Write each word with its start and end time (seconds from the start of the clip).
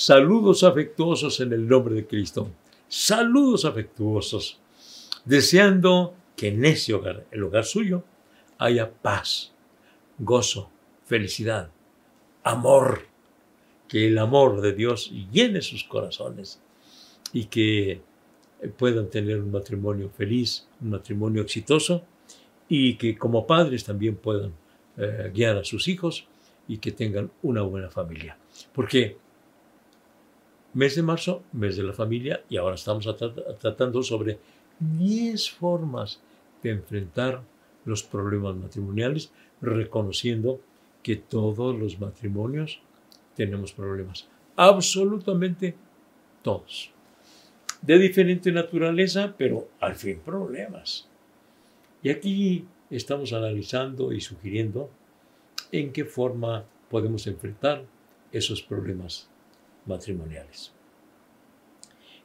saludos 0.00 0.62
afectuosos 0.62 1.40
en 1.40 1.52
el 1.52 1.68
nombre 1.68 1.94
de 1.94 2.06
Cristo. 2.06 2.50
Saludos 2.88 3.66
afectuosos, 3.66 4.58
deseando 5.26 6.14
que 6.34 6.48
en 6.48 6.64
ese 6.64 6.94
hogar, 6.94 7.26
el 7.30 7.42
hogar 7.42 7.66
suyo, 7.66 8.02
haya 8.56 8.90
paz, 8.90 9.52
gozo, 10.18 10.70
felicidad, 11.04 11.70
amor, 12.42 13.02
que 13.88 14.06
el 14.06 14.16
amor 14.16 14.62
de 14.62 14.72
Dios 14.72 15.12
llene 15.30 15.60
sus 15.60 15.84
corazones 15.84 16.62
y 17.34 17.44
que 17.44 18.00
puedan 18.78 19.10
tener 19.10 19.38
un 19.38 19.50
matrimonio 19.50 20.08
feliz, 20.08 20.66
un 20.80 20.90
matrimonio 20.90 21.42
exitoso 21.42 22.04
y 22.70 22.94
que 22.94 23.18
como 23.18 23.46
padres 23.46 23.84
también 23.84 24.16
puedan 24.16 24.54
eh, 24.96 25.30
guiar 25.34 25.58
a 25.58 25.64
sus 25.64 25.88
hijos 25.88 26.26
y 26.66 26.78
que 26.78 26.90
tengan 26.90 27.30
una 27.42 27.60
buena 27.60 27.90
familia. 27.90 28.38
Porque 28.72 29.18
mes 30.74 30.94
de 30.94 31.02
marzo, 31.02 31.42
mes 31.52 31.76
de 31.76 31.82
la 31.82 31.92
familia, 31.92 32.44
y 32.48 32.56
ahora 32.56 32.74
estamos 32.74 33.08
tratando 33.58 34.02
sobre 34.02 34.38
10 34.78 35.50
formas 35.50 36.20
de 36.62 36.70
enfrentar 36.70 37.42
los 37.84 38.02
problemas 38.02 38.56
matrimoniales, 38.56 39.32
reconociendo 39.60 40.60
que 41.02 41.16
todos 41.16 41.78
los 41.78 41.98
matrimonios 41.98 42.80
tenemos 43.34 43.72
problemas. 43.72 44.28
Absolutamente 44.56 45.74
todos. 46.42 46.90
De 47.80 47.98
diferente 47.98 48.52
naturaleza, 48.52 49.34
pero 49.36 49.68
al 49.80 49.94
fin 49.94 50.20
problemas. 50.22 51.08
Y 52.02 52.10
aquí 52.10 52.66
estamos 52.90 53.32
analizando 53.32 54.12
y 54.12 54.20
sugiriendo 54.20 54.90
en 55.72 55.92
qué 55.92 56.04
forma 56.04 56.64
podemos 56.90 57.26
enfrentar 57.26 57.84
esos 58.32 58.62
problemas 58.62 59.29
matrimoniales. 59.90 60.72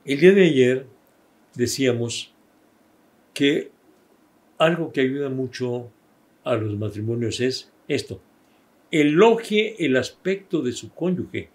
El 0.06 0.20
día 0.20 0.32
de 0.32 0.46
ayer 0.46 0.88
decíamos 1.56 2.34
que 3.34 3.72
algo 4.58 4.92
que 4.92 5.02
ayuda 5.02 5.30
mucho 5.30 5.90
a 6.44 6.56
los 6.56 6.78
matrimonios 6.78 7.42
es 7.42 7.72
esto. 7.88 8.22
Elogie 8.92 9.76
el 9.80 9.98
aspecto 9.98 10.62
de 10.62 10.72
su 10.72 10.94
cónyuge, 10.94 11.50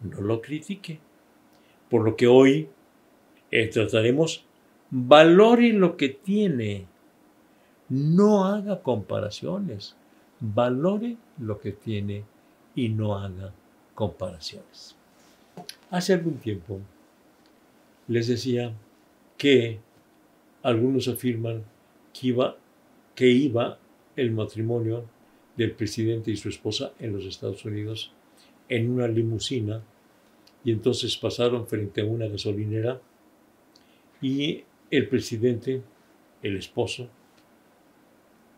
no 0.00 0.20
lo 0.22 0.40
critique. 0.40 0.98
Por 1.88 2.04
lo 2.04 2.16
que 2.16 2.26
hoy 2.26 2.68
eh, 3.50 3.68
trataremos, 3.68 4.46
valore 4.90 5.72
lo 5.74 5.96
que 5.96 6.08
tiene, 6.08 6.86
no 7.90 8.46
haga 8.46 8.82
comparaciones, 8.82 9.94
valore 10.40 11.18
lo 11.38 11.60
que 11.60 11.72
tiene 11.72 12.24
y 12.74 12.88
no 12.88 13.18
haga 13.18 13.52
comparaciones. 13.94 14.96
Hace 15.90 16.14
algún 16.14 16.38
tiempo 16.38 16.80
les 18.08 18.28
decía 18.28 18.72
que 19.36 19.78
algunos 20.62 21.08
afirman 21.08 21.64
que 22.12 22.28
iba, 22.28 22.56
que 23.14 23.28
iba 23.28 23.78
el 24.16 24.30
matrimonio 24.32 25.04
del 25.56 25.72
presidente 25.72 26.30
y 26.30 26.36
su 26.36 26.48
esposa 26.48 26.92
en 26.98 27.12
los 27.12 27.24
Estados 27.24 27.64
Unidos 27.64 28.12
en 28.68 28.90
una 28.90 29.06
limusina 29.06 29.82
y 30.64 30.72
entonces 30.72 31.16
pasaron 31.16 31.66
frente 31.66 32.00
a 32.00 32.04
una 32.04 32.26
gasolinera 32.26 33.00
y 34.20 34.64
el 34.90 35.08
presidente, 35.08 35.82
el 36.42 36.56
esposo, 36.56 37.08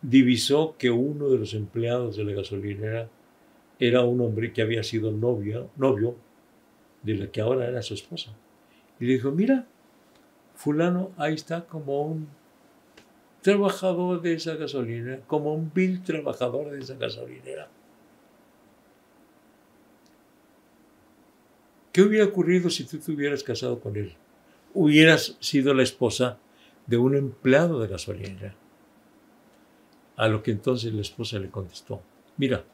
divisó 0.03 0.77
que 0.79 0.91
uno 0.91 1.31
de 1.31 1.39
los 1.39 1.55
empleados 1.55 2.17
de 2.17 2.25
la 2.25 2.33
gasolinera 2.33 3.09
era 3.79 4.03
un 4.03 4.21
hombre 4.21 4.53
que 4.53 4.63
había 4.63 4.83
sido 4.83 5.11
novio, 5.11 5.71
novio 5.77 6.17
de 7.05 7.15
la 7.15 7.27
que 7.31 7.41
ahora 7.41 7.69
era 7.69 7.83
su 7.83 7.95
esposa. 7.95 8.33
Y 8.99 9.07
le 9.07 9.15
dijo, 9.15 9.31
mira, 9.31 9.67
fulano 10.55 11.13
ahí 11.17 11.35
está 11.35 11.67
como 11.67 12.03
un 12.03 12.29
trabajador 13.43 14.23
de 14.23 14.35
esa 14.35 14.57
gasolinera, 14.57 15.21
como 15.27 15.55
un 15.55 15.71
vil 15.73 16.03
trabajador 16.03 16.71
de 16.71 16.81
esa 16.81 16.95
gasolinera. 16.95 17.69
¿Qué 21.93 22.03
hubiera 22.03 22.25
ocurrido 22.25 22.71
si 22.71 22.85
tú 22.85 22.99
te 22.99 23.13
hubieras 23.13 23.45
casado 23.45 23.79
con 23.79 23.97
él? 23.97 24.15
Hubieras 24.73 25.37
sido 25.39 25.75
la 25.75 25.85
esposa 25.85 26.39
de 26.87 26.97
un 26.97 27.15
empleado 27.15 27.81
de 27.81 27.89
gasolinera. 27.89 28.55
A 30.17 30.29
lo 30.29 30.43
que 30.43 30.51
entonces 30.51 30.93
la 30.93 31.03
esposa 31.03 31.39
le 31.39 31.51
contestó, 31.51 32.03
mira, 32.37 32.65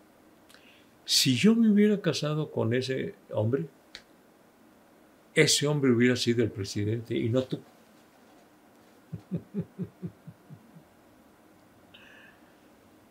si 1.05 1.35
yo 1.37 1.55
me 1.57 1.69
hubiera 1.69 2.01
casado 2.01 2.51
con 2.51 2.73
ese 2.73 3.15
hombre, 3.33 3.67
ese 5.35 5.67
hombre 5.67 5.91
hubiera 5.93 6.17
sido 6.17 6.43
el 6.43 6.51
presidente 6.51 7.17
y 7.17 7.29
no 7.29 7.43
tú. 7.45 7.61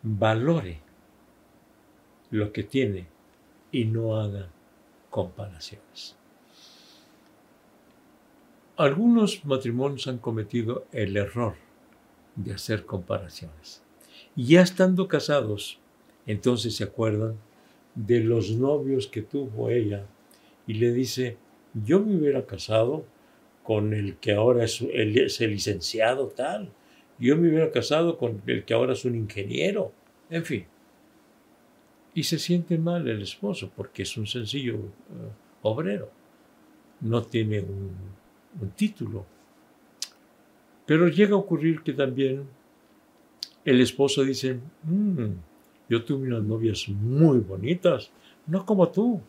Valore 0.02 0.80
lo 2.30 2.52
que 2.52 2.62
tiene 2.62 3.06
y 3.72 3.84
no 3.84 4.16
haga 4.16 4.48
comparaciones. 5.10 6.16
Algunos 8.76 9.44
matrimonios 9.44 10.06
han 10.06 10.18
cometido 10.18 10.86
el 10.92 11.16
error 11.16 11.54
de 12.34 12.54
hacer 12.54 12.86
comparaciones. 12.86 13.82
Y 14.34 14.46
ya 14.46 14.62
estando 14.62 15.06
casados, 15.06 15.78
entonces 16.26 16.76
se 16.76 16.84
acuerdan 16.84 17.36
de 17.94 18.20
los 18.20 18.52
novios 18.52 19.06
que 19.06 19.22
tuvo 19.22 19.68
ella 19.68 20.06
y 20.66 20.74
le 20.74 20.92
dice, 20.92 21.36
yo 21.74 22.00
me 22.00 22.16
hubiera 22.16 22.46
casado 22.46 23.04
con 23.62 23.92
el 23.94 24.16
que 24.16 24.32
ahora 24.32 24.64
es 24.64 24.80
el, 24.80 25.14
licenciado 25.14 26.28
tal, 26.28 26.70
yo 27.18 27.36
me 27.36 27.48
hubiera 27.48 27.70
casado 27.70 28.18
con 28.18 28.42
el 28.46 28.64
que 28.64 28.74
ahora 28.74 28.94
es 28.94 29.04
un 29.04 29.14
ingeniero, 29.14 29.92
en 30.30 30.44
fin. 30.44 30.66
Y 32.14 32.24
se 32.24 32.38
siente 32.38 32.78
mal 32.78 33.06
el 33.06 33.22
esposo 33.22 33.70
porque 33.76 34.02
es 34.02 34.16
un 34.16 34.26
sencillo 34.26 34.74
eh, 34.74 35.30
obrero, 35.62 36.10
no 37.00 37.22
tiene 37.22 37.60
un, 37.60 37.90
título. 38.74 39.24
Pero 40.86 41.06
llega 41.06 41.34
a 41.34 41.38
ocurrir 41.38 41.82
que 41.82 41.92
también 41.92 42.48
el 43.64 43.80
esposo 43.80 44.24
dice, 44.24 44.58
mm, 44.82 45.26
yo 45.88 46.04
tuve 46.04 46.26
unas 46.26 46.42
novias 46.42 46.88
muy 46.88 47.38
bonitas, 47.38 48.10
no 48.46 48.66
como 48.66 48.88
tú. 48.88 49.20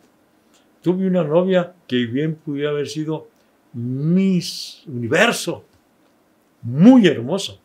Tuve 0.82 1.06
una 1.06 1.22
novia 1.22 1.74
que 1.86 2.06
bien 2.06 2.34
pudiera 2.34 2.70
haber 2.70 2.88
sido 2.88 3.28
Miss 3.72 4.82
Universo, 4.86 5.64
muy 6.62 7.06
hermoso. 7.06 7.60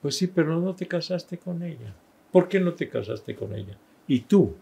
Pues 0.00 0.16
sí, 0.16 0.28
pero 0.28 0.58
no 0.58 0.74
te 0.74 0.86
casaste 0.86 1.38
con 1.38 1.62
ella. 1.62 1.94
¿Por 2.30 2.48
qué 2.48 2.60
no 2.60 2.74
te 2.74 2.88
casaste 2.88 3.34
con 3.34 3.54
ella? 3.54 3.76
Y 4.06 4.20
tú, 4.20 4.54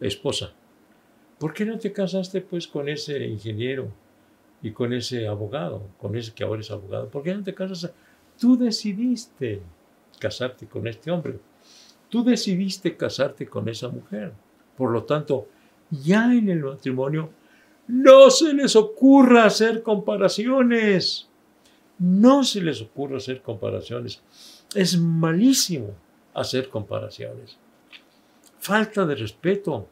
esposa, 0.00 0.52
¿por 1.38 1.52
qué 1.52 1.64
no 1.64 1.78
te 1.78 1.92
casaste 1.92 2.40
pues 2.42 2.68
con 2.68 2.88
ese 2.88 3.26
ingeniero 3.26 3.88
y 4.62 4.70
con 4.70 4.92
ese 4.92 5.26
abogado, 5.26 5.82
con 5.98 6.16
ese 6.16 6.32
que 6.32 6.44
ahora 6.44 6.60
es 6.60 6.70
abogado? 6.70 7.08
¿Por 7.08 7.22
qué 7.22 7.34
no 7.34 7.42
te 7.42 7.54
casaste? 7.54 7.90
Tú 8.38 8.56
decidiste 8.56 9.60
casarte 10.18 10.66
con 10.66 10.86
este 10.86 11.10
hombre. 11.10 11.38
Tú 12.08 12.22
decidiste 12.22 12.96
casarte 12.96 13.46
con 13.46 13.68
esa 13.68 13.88
mujer. 13.88 14.32
Por 14.76 14.90
lo 14.90 15.04
tanto, 15.04 15.48
ya 15.90 16.32
en 16.32 16.48
el 16.48 16.60
matrimonio 16.60 17.30
no 17.88 18.30
se 18.30 18.52
les 18.52 18.76
ocurra 18.76 19.46
hacer 19.46 19.82
comparaciones. 19.82 21.28
No 21.98 22.44
se 22.44 22.60
les 22.60 22.82
ocurra 22.82 23.16
hacer 23.16 23.40
comparaciones. 23.40 24.22
Es 24.74 24.98
malísimo 24.98 25.94
hacer 26.34 26.68
comparaciones. 26.68 27.56
Falta 28.58 29.06
de 29.06 29.14
respeto. 29.16 29.88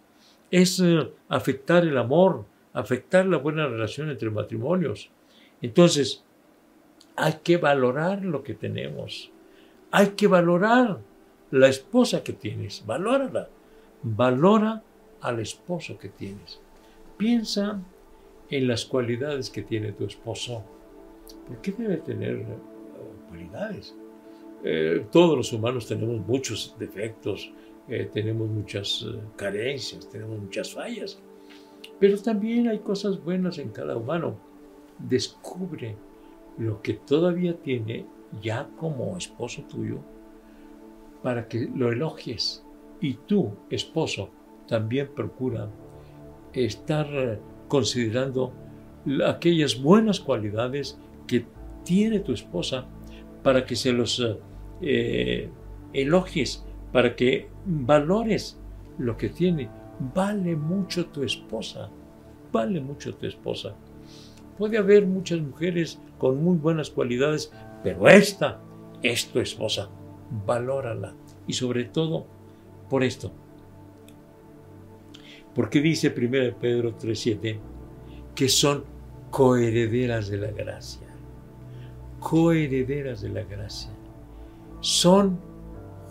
Es 0.51 0.79
eh, 0.79 1.11
afectar 1.29 1.85
el 1.85 1.97
amor, 1.97 2.45
afectar 2.75 3.27
la 3.27 3.39
buena 3.39 3.67
relación 3.67 4.11
entre 4.11 4.31
matrimonios. 4.31 5.11
Entonces, 5.63 6.23
hay 7.17 7.39
que 7.43 7.57
valorar 7.57 8.23
lo 8.23 8.43
que 8.43 8.55
tenemos. 8.55 9.31
Hay 9.91 10.09
que 10.09 10.27
valorar 10.27 10.99
la 11.51 11.69
esposa 11.69 12.23
que 12.23 12.35
tienes. 12.35 12.85
Valórala. 12.85 13.49
Valora 14.03 14.83
al 15.21 15.41
esposo 15.41 15.99
que 15.99 16.09
tienes. 16.09 16.61
Piensa 17.17 17.83
en 18.51 18.69
las 18.69 18.85
cualidades 18.85 19.51
que 19.51 19.63
tiene 19.63 19.93
tu 19.93 20.05
esposo. 20.05 20.63
¿Por 21.47 21.61
qué 21.61 21.73
debe 21.73 21.97
tener 21.99 22.37
eh, 22.37 22.45
cualidades? 23.29 23.95
Eh, 24.65 25.07
todos 25.11 25.37
los 25.37 25.53
humanos 25.53 25.87
tenemos 25.87 26.27
muchos 26.27 26.75
defectos, 26.79 27.53
eh, 27.89 28.09
tenemos 28.13 28.49
muchas 28.49 29.07
carencias, 29.37 30.09
tenemos 30.11 30.39
muchas 30.39 30.73
fallas, 30.73 31.19
pero 31.99 32.21
también 32.21 32.69
hay 32.69 32.79
cosas 32.81 33.23
buenas 33.23 33.59
en 33.59 33.71
cada 33.71 33.97
humano. 33.97 34.37
Descubre 34.99 35.97
lo 36.59 36.81
que 36.83 36.95
todavía 36.95 37.55
tiene 37.57 38.07
ya 38.41 38.69
como 38.79 39.17
esposo 39.17 39.63
tuyo 39.63 39.99
para 41.23 41.49
que 41.49 41.69
lo 41.75 41.91
elogies. 41.91 42.63
Y 43.01 43.15
tú, 43.15 43.53
esposo, 43.71 44.31
también 44.67 45.11
procura 45.15 45.69
estar 46.53 47.07
eh, 47.13 47.39
considerando 47.69 48.53
aquellas 49.27 49.81
buenas 49.81 50.21
cualidades 50.21 50.99
que 51.27 51.47
tiene 51.85 52.21
tu 52.21 52.33
esposa 52.33 52.87
para 53.43 53.65
que 53.65 53.77
se 53.77 53.93
los 53.93 54.23
eh, 54.81 55.49
elogies, 55.93 56.65
para 56.93 57.15
que 57.15 57.49
valores 57.65 58.59
lo 58.99 59.17
que 59.17 59.29
tiene. 59.29 59.69
Vale 60.15 60.57
mucho 60.57 61.07
tu 61.07 61.23
esposa, 61.23 61.89
vale 62.53 62.81
mucho 62.81 63.15
tu 63.15 63.27
esposa. 63.27 63.75
Puede 64.59 64.79
haber 64.79 65.07
muchas 65.07 65.41
mujeres 65.41 66.01
con 66.19 66.43
muy 66.43 66.57
buenas 66.57 66.91
cualidades, 66.91 67.53
pero 67.83 68.09
esta 68.09 68.61
es 69.03 69.29
tu 69.29 69.39
esposa. 69.39 69.89
Valórala. 70.47 71.15
Y 71.47 71.53
sobre 71.53 71.85
todo 71.85 72.27
por 72.89 73.05
esto. 73.05 73.33
Porque 75.57 75.81
dice 75.81 76.11
1 76.11 76.59
Pedro 76.61 76.95
3:7 76.95 77.59
que 78.35 78.49
son 78.51 78.85
coherederas 79.31 80.29
de 80.29 80.37
la 80.37 80.51
gracia. 80.51 81.09
Coherederas 82.21 83.23
de 83.23 83.31
la 83.31 83.43
gracia. 83.43 83.91
Son, 84.81 85.41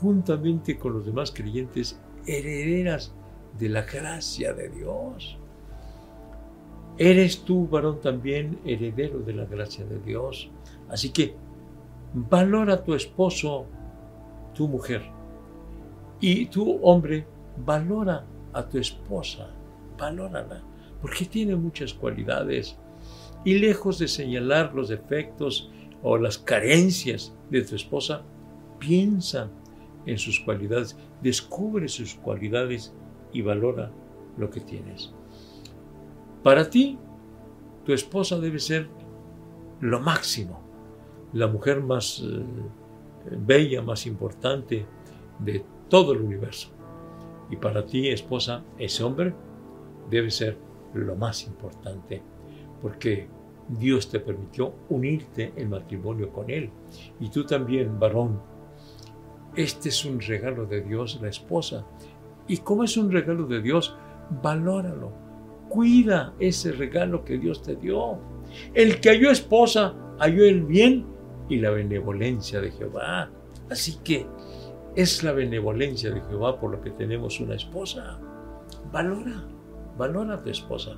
juntamente 0.01 0.79
con 0.79 0.93
los 0.93 1.05
demás 1.05 1.31
creyentes, 1.31 2.01
herederas 2.25 3.13
de 3.59 3.69
la 3.69 3.83
gracia 3.83 4.53
de 4.53 4.69
Dios. 4.69 5.37
Eres 6.97 7.41
tú, 7.41 7.67
varón, 7.67 8.01
también 8.01 8.57
heredero 8.65 9.19
de 9.19 9.33
la 9.33 9.45
gracia 9.45 9.85
de 9.85 9.99
Dios. 9.99 10.49
Así 10.89 11.11
que 11.11 11.35
valora 12.15 12.73
a 12.73 12.83
tu 12.83 12.95
esposo, 12.95 13.67
tu 14.55 14.67
mujer. 14.67 15.03
Y 16.19 16.47
tu 16.47 16.79
hombre, 16.81 17.27
valora 17.63 18.25
a 18.55 18.67
tu 18.67 18.79
esposa, 18.79 19.49
valórala, 19.99 20.63
porque 21.01 21.25
tiene 21.25 21.55
muchas 21.55 21.93
cualidades. 21.93 22.77
Y 23.43 23.59
lejos 23.59 23.99
de 23.99 24.07
señalar 24.07 24.73
los 24.73 24.89
defectos 24.89 25.69
o 26.01 26.17
las 26.17 26.37
carencias 26.37 27.35
de 27.49 27.61
tu 27.61 27.75
esposa, 27.75 28.23
piensa 28.79 29.49
en 30.05 30.17
sus 30.17 30.39
cualidades, 30.39 30.97
descubre 31.21 31.87
sus 31.87 32.15
cualidades 32.15 32.93
y 33.33 33.41
valora 33.41 33.91
lo 34.37 34.49
que 34.49 34.61
tienes. 34.61 35.13
Para 36.43 36.69
ti, 36.69 36.97
tu 37.83 37.93
esposa 37.93 38.39
debe 38.39 38.59
ser 38.59 38.87
lo 39.81 39.99
máximo, 39.99 40.61
la 41.33 41.47
mujer 41.47 41.81
más 41.81 42.23
eh, 42.23 42.43
bella, 43.45 43.81
más 43.81 44.05
importante 44.05 44.85
de 45.39 45.65
todo 45.89 46.13
el 46.13 46.21
universo. 46.21 46.74
Y 47.49 47.57
para 47.57 47.85
ti, 47.85 48.09
esposa, 48.09 48.63
ese 48.77 49.03
hombre 49.03 49.33
debe 50.09 50.31
ser 50.31 50.57
lo 50.93 51.15
más 51.15 51.45
importante, 51.45 52.21
porque 52.81 53.27
Dios 53.67 54.09
te 54.09 54.19
permitió 54.19 54.73
unirte 54.89 55.53
en 55.55 55.69
matrimonio 55.69 56.31
con 56.31 56.49
Él. 56.49 56.69
Y 57.19 57.29
tú 57.29 57.45
también, 57.45 57.99
varón, 57.99 58.39
este 59.55 59.89
es 59.89 60.05
un 60.05 60.19
regalo 60.19 60.65
de 60.65 60.81
Dios, 60.81 61.19
la 61.21 61.29
esposa. 61.29 61.85
Y 62.47 62.57
como 62.57 62.83
es 62.83 62.97
un 62.97 63.11
regalo 63.11 63.45
de 63.45 63.61
Dios, 63.61 63.95
valóralo. 64.43 65.11
Cuida 65.69 66.33
ese 66.39 66.71
regalo 66.71 67.23
que 67.23 67.37
Dios 67.37 67.61
te 67.63 67.75
dio. 67.75 68.19
El 68.73 68.99
que 68.99 69.09
halló 69.09 69.31
esposa, 69.31 69.95
halló 70.19 70.45
el 70.45 70.63
bien 70.63 71.05
y 71.49 71.57
la 71.57 71.71
benevolencia 71.71 72.61
de 72.61 72.71
Jehová. 72.71 73.29
Así 73.69 73.97
que 74.03 74.27
es 74.95 75.23
la 75.23 75.33
benevolencia 75.33 76.09
de 76.11 76.21
Jehová 76.21 76.59
por 76.59 76.71
lo 76.71 76.81
que 76.81 76.91
tenemos 76.91 77.39
una 77.39 77.55
esposa. 77.55 78.17
Valora, 78.91 79.43
valora 79.97 80.35
a 80.35 80.41
tu 80.41 80.49
esposa, 80.49 80.95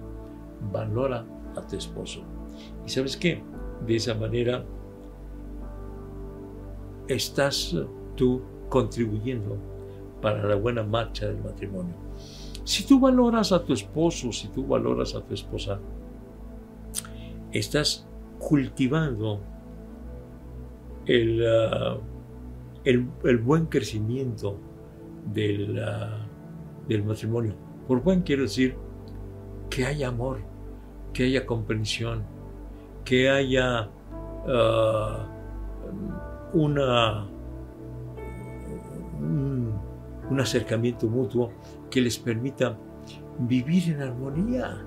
valora 0.72 1.26
a 1.56 1.62
tu 1.66 1.76
esposo. 1.76 2.22
¿Y 2.86 2.90
sabes 2.90 3.18
qué? 3.18 3.44
De 3.86 3.96
esa 3.96 4.14
manera 4.14 4.64
estás 7.08 7.76
tú 8.16 8.42
contribuyendo 8.70 9.58
para 10.22 10.44
la 10.44 10.56
buena 10.56 10.84
marcha 10.84 11.28
del 11.28 11.42
matrimonio. 11.44 11.96
Si 12.64 12.86
tú 12.86 13.00
valoras 13.00 13.52
a 13.52 13.64
tu 13.64 13.74
esposo, 13.74 14.32
si 14.32 14.50
tú 14.50 14.68
valoras 14.68 15.16
a 15.16 15.22
tu 15.22 15.34
esposa, 15.34 15.80
estás 17.52 18.08
cultivando 18.38 19.42
el... 21.08 21.44
Ah, 21.48 21.98
el, 22.84 23.38
buen 23.38 23.66
crecimiento 23.66 24.58
del, 25.34 25.82
del 26.88 27.04
matrimonio. 27.04 27.54
Por 27.88 28.02
buen 28.02 28.22
quiero 28.22 28.44
decir 28.44 28.76
que 29.70 29.86
haya 29.86 30.10
amor, 30.10 30.40
que 31.14 31.24
haya 31.24 31.46
comprensión, 31.46 32.24
que 33.04 33.30
haya 33.30 33.90
ah, 34.48 35.28
una, 36.54 37.28
un, 39.20 39.74
un, 40.30 40.40
acercamiento 40.40 41.08
mutuo 41.08 41.52
que 41.90 42.02
les 42.02 42.18
permita 42.18 42.78
vivir 43.40 43.94
en 43.94 44.02
armonía, 44.02 44.86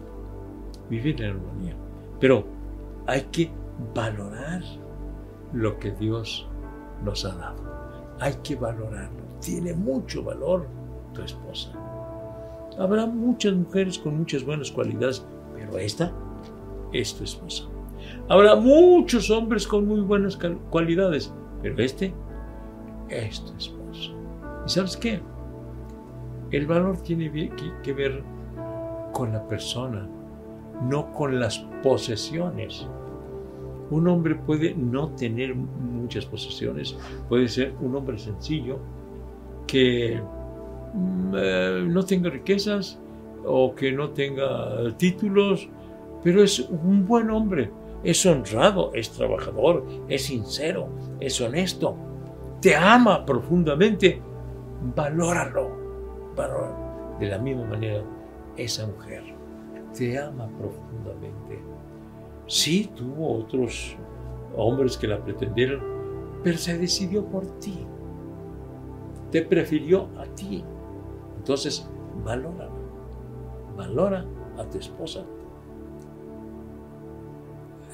vivir 0.89 1.23
en 1.23 1.31
armonía. 1.31 1.77
Pero 2.19 2.45
hay 3.07 3.23
que 3.33 3.51
valorar 3.95 4.63
lo 5.53 5.79
que 5.79 5.91
Dios 5.93 6.49
nos 7.05 7.25
ha 7.25 7.35
dado 7.35 7.80
hay 8.21 8.35
que 8.43 8.55
valorarlo. 8.55 9.23
Tiene 9.41 9.73
mucho 9.75 10.23
valor 10.23 10.67
tu 11.15 11.23
esposa. 11.23 11.73
Habrá 12.79 13.07
muchas 13.07 13.55
mujeres 13.55 13.99
con 13.99 14.19
muchas 14.19 14.45
buenas 14.45 14.71
cualidades, 14.71 15.27
pero 15.55 15.79
esta 15.79 16.13
es 16.93 17.15
tu 17.15 17.25
esposa. 17.25 17.65
Habrá 18.29 18.55
muchos 18.57 19.31
hombres 19.31 19.67
con 19.67 19.87
muy 19.87 20.01
buenas 20.01 20.39
cualidades, 20.71 21.33
pero 21.63 21.83
este 21.83 22.15
es 23.09 23.45
tu 23.45 23.57
esposo. 23.57 24.15
¿Y 24.67 24.69
sabes 24.71 24.97
qué? 24.97 25.21
El 26.51 26.67
valor 26.67 26.99
tiene 26.99 27.51
que 27.83 27.93
ver 27.93 28.23
con 29.13 29.33
la 29.33 29.47
persona, 29.49 30.09
no 30.83 31.13
con 31.13 31.41
las 31.41 31.59
posesiones. 31.83 32.87
Un 33.91 34.07
hombre 34.09 34.35
puede 34.35 34.75
no 34.75 35.11
tener 35.11 35.55
muchas 35.55 36.25
posesiones, 36.27 36.97
puede 37.29 37.49
ser 37.49 37.75
un 37.81 37.95
hombre 37.97 38.19
sencillo 38.19 38.79
que 39.67 40.21
mm, 40.95 41.35
eh, 41.37 41.85
no 41.87 42.05
tenga 42.05 42.31
riquezas 42.31 43.01
o 43.45 43.75
que 43.75 43.93
no 43.93 44.11
tenga 44.11 44.97
títulos, 44.97 45.69
pero 46.23 46.43
es 46.43 46.61
un 46.61 47.07
buen 47.07 47.31
hombre, 47.31 47.71
es 48.05 48.25
honrado, 48.27 48.93
es 48.95 49.11
trabajador, 49.11 49.85
es 50.09 50.27
sincero, 50.27 50.89
es 51.19 51.41
honesto, 51.41 51.97
te 52.61 52.77
ama 52.77 53.25
profundamente, 53.25 54.21
valóralo, 54.95 55.71
valóralo. 56.37 56.91
De 57.19 57.27
la 57.27 57.39
misma 57.39 57.65
manera, 57.65 58.03
esa 58.57 58.87
mujer 58.87 59.23
te 59.97 60.19
ama 60.19 60.49
profundamente 60.59 61.59
Sí, 62.51 62.91
tuvo 62.97 63.39
otros 63.39 63.97
hombres 64.57 64.97
que 64.97 65.07
la 65.07 65.23
pretendieron, 65.23 65.81
pero 66.43 66.59
se 66.59 66.77
decidió 66.77 67.25
por 67.25 67.47
ti. 67.61 67.87
Te 69.31 69.43
prefirió 69.43 70.09
a 70.19 70.25
ti. 70.35 70.65
Entonces, 71.37 71.89
valora, 72.25 72.69
valora 73.77 74.25
a 74.59 74.65
tu 74.65 74.79
esposa. 74.79 75.25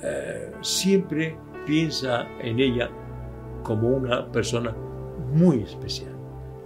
Eh, 0.02 0.50
siempre 0.62 1.36
piensa 1.66 2.26
en 2.40 2.58
ella 2.58 2.88
como 3.62 3.88
una 3.88 4.26
persona 4.32 4.75
muy 5.34 5.64
especial, 5.64 6.14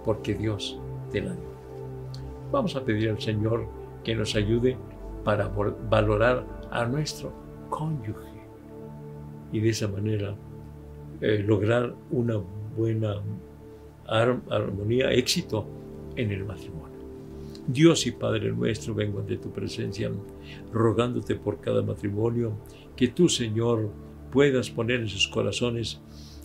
porque 0.05 0.33
Dios 0.33 0.79
te 1.11 1.19
la 1.19 1.33
dio. 1.33 1.51
Vamos 2.53 2.73
a 2.77 2.85
pedir 2.85 3.09
al 3.09 3.19
Señor 3.19 3.67
que 4.01 4.15
nos 4.15 4.33
ayude 4.37 4.77
para 5.25 5.49
valorar 5.89 6.45
a 6.71 6.85
nuestro 6.85 7.50
cónyuge 7.71 8.29
y 9.51 9.59
de 9.59 9.69
esa 9.69 9.87
manera 9.87 10.35
eh, 11.21 11.43
lograr 11.45 11.95
una 12.11 12.37
buena 12.77 13.15
armonía, 14.07 15.11
éxito 15.11 15.65
en 16.15 16.31
el 16.31 16.45
matrimonio. 16.45 16.91
Dios 17.67 18.05
y 18.05 18.11
Padre 18.11 18.51
nuestro, 18.51 18.93
vengo 18.93 19.19
ante 19.19 19.37
tu 19.37 19.51
presencia, 19.51 20.11
rogándote 20.71 21.35
por 21.35 21.61
cada 21.61 21.81
matrimonio, 21.81 22.53
que 22.95 23.07
tú, 23.07 23.29
Señor, 23.29 23.89
puedas 24.31 24.69
poner 24.69 25.01
en 25.01 25.07
sus 25.07 25.27
corazones 25.27 26.01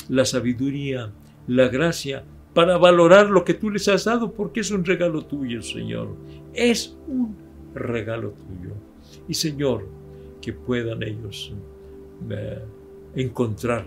la 0.09 0.25
sabiduría, 0.25 1.12
la 1.47 1.68
gracia, 1.68 2.25
para 2.54 2.78
valorar 2.78 3.28
lo 3.28 3.45
que 3.45 3.54
tú 3.54 3.71
les 3.71 3.88
has 3.88 4.04
dado, 4.04 4.33
porque 4.33 4.61
es 4.61 4.71
un 4.71 4.85
regalo 4.85 5.26
tuyo, 5.26 5.62
Señor. 5.62 6.16
Es 6.54 6.97
un 7.06 7.37
regalo 7.75 8.30
tuyo. 8.30 8.75
Y 9.28 9.35
Señor, 9.35 9.87
que 10.46 10.52
puedan 10.52 11.02
ellos 11.02 11.52
eh, 12.30 12.62
encontrar 13.16 13.84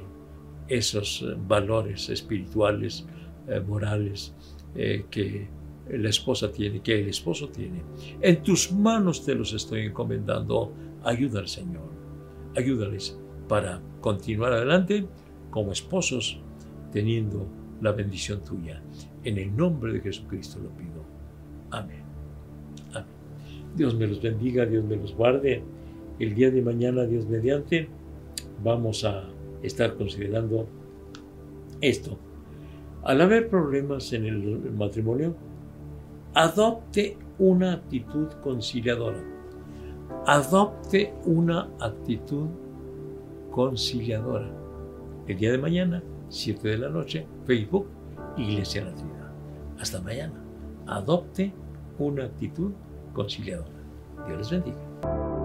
esos 0.67 1.21
eh, 1.21 1.33
valores 1.47 2.09
espirituales, 2.09 3.07
eh, 3.47 3.61
morales, 3.61 4.35
que 5.09 5.47
la 5.89 6.09
esposa 6.09 6.51
tiene, 6.51 6.81
que 6.81 6.99
el 6.99 7.07
esposo 7.07 7.47
tiene. 7.47 7.81
En 8.19 8.43
tus 8.43 8.73
manos 8.73 9.25
te 9.25 9.35
los 9.35 9.53
estoy 9.53 9.85
encomendando. 9.85 10.73
Ayuda 11.05 11.39
al 11.39 11.47
Señor. 11.47 11.89
Ayúdales 12.57 13.17
para 13.47 13.81
continuar 14.01 14.51
adelante 14.51 15.07
como 15.49 15.71
esposos 15.71 16.41
teniendo 16.91 17.47
la 17.81 17.93
bendición 17.93 18.43
tuya. 18.43 18.83
En 19.23 19.37
el 19.37 19.55
nombre 19.55 19.93
de 19.93 20.01
Jesucristo 20.01 20.59
lo 20.59 20.69
pido. 20.71 21.05
Amén. 21.71 22.03
Amén. 22.93 23.05
Dios 23.75 23.95
me 23.95 24.07
los 24.07 24.21
bendiga, 24.21 24.65
Dios 24.65 24.83
me 24.83 24.97
los 24.97 25.15
guarde. 25.15 25.63
El 26.19 26.35
día 26.35 26.51
de 26.51 26.61
mañana, 26.61 27.05
Dios 27.05 27.25
mediante, 27.27 27.87
vamos 28.63 29.05
a 29.05 29.23
estar 29.63 29.95
considerando 29.95 30.67
esto. 31.81 32.17
Al 33.03 33.21
haber 33.21 33.49
problemas 33.49 34.11
en 34.11 34.25
el 34.25 34.71
matrimonio, 34.71 35.35
adopte 36.33 37.17
una 37.39 37.73
actitud 37.73 38.27
conciliadora. 38.43 39.23
Adopte 40.25 41.13
una 41.25 41.69
actitud 41.79 42.47
conciliadora. 43.51 44.51
El 45.27 45.37
día 45.37 45.51
de 45.51 45.57
mañana, 45.57 46.03
7 46.27 46.67
de 46.67 46.77
la 46.77 46.89
noche, 46.89 47.25
Facebook, 47.45 47.87
Iglesia 48.37 48.83
Natividad. 48.83 49.31
Hasta 49.79 50.01
mañana. 50.01 50.33
Adopte 50.85 51.53
una 51.97 52.25
actitud 52.25 52.71
conciliadora. 53.13 53.69
Dios 54.27 54.37
les 54.37 54.51
bendiga. 54.51 55.38